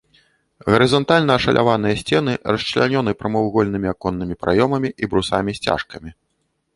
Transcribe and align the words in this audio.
Гарызантальна 0.75 1.33
ашаляваныя 1.39 1.99
сцены 2.01 2.33
расчлянёны 2.55 3.11
прамавугольнымі 3.19 3.87
аконнымі 3.93 4.35
праёмамі 4.47 4.89
і 5.05 5.11
брусамі-сцяжкамі. 5.13 6.11